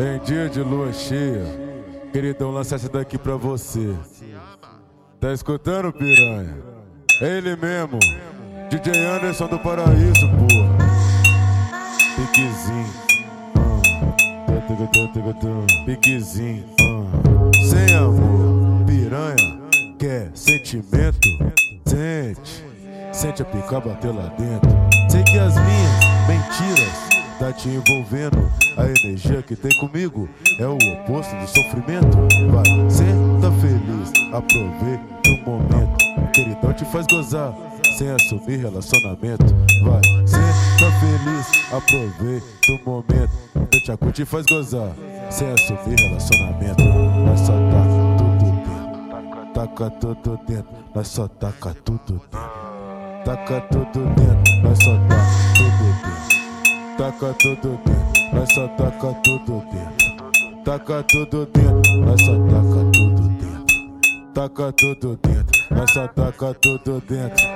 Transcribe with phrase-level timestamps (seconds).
[0.00, 1.44] Em dia de lua cheia,
[2.10, 3.94] queridão, lança essa daqui pra você.
[5.20, 6.56] Tá escutando, piranha?
[7.20, 7.98] Ele mesmo,
[8.70, 10.78] DJ Anderson do Paraíso, porra.
[12.16, 12.86] Piquezinho,
[15.84, 16.64] piquezinho,
[17.68, 19.60] sem amor, piranha,
[19.98, 21.28] quer sentimento?
[21.84, 22.64] Sente,
[23.12, 24.70] sente a pica bater lá dentro.
[25.10, 27.09] Sei que as minhas mentiras
[27.40, 28.38] tá te envolvendo.
[28.76, 32.18] A energia que tem comigo é o oposto do sofrimento.
[32.50, 36.32] Vai, senta feliz, aproveita o momento.
[36.32, 37.52] Queridão te faz gozar,
[37.96, 39.44] sem assumir relacionamento.
[39.84, 43.30] Vai, senta feliz, aproveita o momento.
[43.84, 44.92] Tchacu te faz gozar,
[45.30, 46.84] sem assumir relacionamento.
[46.84, 52.50] Nós só taca tudo dentro, taca tudo dentro, nós só taca tudo dentro.
[53.24, 55.24] Taca tudo dentro, nós só taca
[55.56, 56.29] tudo dentro
[57.00, 60.62] taca tudo dentro, nós só taca tudo dentro.
[60.62, 64.32] Taca tudo dentro, nós só taca tudo dentro.
[64.34, 67.46] Taca tudo dentro, nós só taca tudo dentro.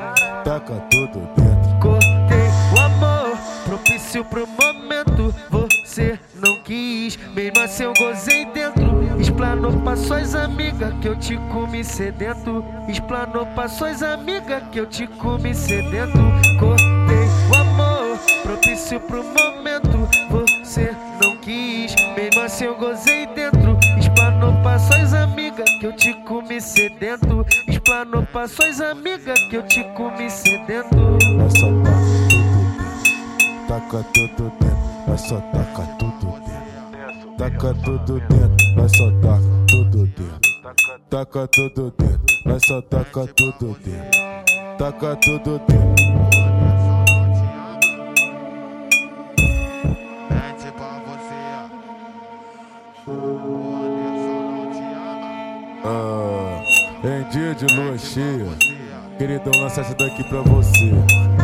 [0.44, 1.78] Taca tudo dentro.
[1.78, 5.34] Cortei o amor, propício pro momento.
[5.50, 9.20] Você não quis, mesmo assim eu gozei dentro.
[9.20, 12.64] Explanou pra suas amigas que eu te comi sedento.
[12.88, 16.18] Explanou pra suas amigas que eu te comi sedento.
[16.58, 17.23] Cortei
[19.00, 20.08] pro momento.
[20.30, 23.78] Você não quis, mesmo assim eu gozei dentro.
[23.98, 27.46] Explanou pra suas amigas que eu te comi sedento.
[27.68, 30.96] Explanou pra suas amigas que eu te comi sedento.
[31.36, 31.68] Nós só
[33.68, 34.74] taca tudo dentro.
[35.06, 36.74] Nós só taca tudo dentro.
[37.36, 40.40] Taca tudo dentro, nós só taca tudo dentro.
[41.10, 44.78] Taca tudo dentro, nós só taca tudo dentro.
[44.78, 46.53] Taca tudo dentro.
[55.86, 56.62] Ah,
[57.04, 58.46] em dia de lua cheia,
[59.18, 61.43] queridão, lança essa daqui pra você.